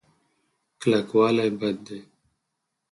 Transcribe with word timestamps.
کلکوالی 0.81 1.49
بد 1.59 1.77
دی. 1.85 1.99